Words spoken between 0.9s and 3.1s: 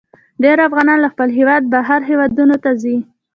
له خپل هیواده بهر هیوادونو ته ځي.